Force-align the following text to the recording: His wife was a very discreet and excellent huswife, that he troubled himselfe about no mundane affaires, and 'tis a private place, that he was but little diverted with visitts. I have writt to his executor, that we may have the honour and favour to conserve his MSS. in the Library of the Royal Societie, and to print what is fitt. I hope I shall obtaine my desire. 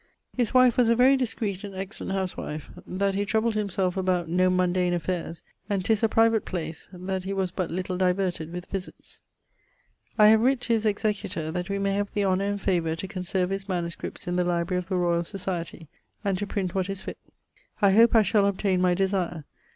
His 0.35 0.51
wife 0.51 0.77
was 0.77 0.89
a 0.89 0.95
very 0.95 1.15
discreet 1.15 1.63
and 1.63 1.75
excellent 1.75 2.13
huswife, 2.17 2.71
that 2.87 3.13
he 3.13 3.23
troubled 3.23 3.53
himselfe 3.53 3.95
about 3.95 4.27
no 4.27 4.49
mundane 4.49 4.95
affaires, 4.95 5.43
and 5.69 5.85
'tis 5.85 6.01
a 6.01 6.09
private 6.09 6.43
place, 6.43 6.89
that 6.91 7.23
he 7.23 7.33
was 7.33 7.51
but 7.51 7.69
little 7.69 7.97
diverted 7.97 8.51
with 8.51 8.65
visitts. 8.65 9.19
I 10.17 10.29
have 10.29 10.39
writt 10.39 10.59
to 10.61 10.73
his 10.73 10.87
executor, 10.87 11.51
that 11.51 11.69
we 11.69 11.77
may 11.77 11.93
have 11.93 12.11
the 12.15 12.25
honour 12.25 12.45
and 12.45 12.59
favour 12.59 12.95
to 12.95 13.07
conserve 13.07 13.51
his 13.51 13.69
MSS. 13.69 14.25
in 14.25 14.37
the 14.37 14.43
Library 14.43 14.79
of 14.81 14.89
the 14.89 14.95
Royal 14.97 15.21
Societie, 15.21 15.85
and 16.25 16.35
to 16.39 16.47
print 16.47 16.73
what 16.73 16.89
is 16.89 17.03
fitt. 17.03 17.19
I 17.79 17.91
hope 17.91 18.15
I 18.15 18.23
shall 18.23 18.47
obtaine 18.47 18.81
my 18.81 18.95
desire. 18.95 19.45